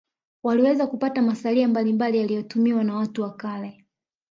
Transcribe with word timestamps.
waliweza 0.43 0.87
kupata 0.87 1.21
masalia 1.21 1.67
mbalimbali 1.67 2.17
yaliyotumiwa 2.17 2.83
na 2.83 2.95
watu 2.95 3.21
wa 3.21 3.33
kale 3.33 3.85